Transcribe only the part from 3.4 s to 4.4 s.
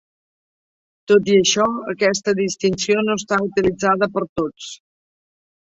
utilitzada per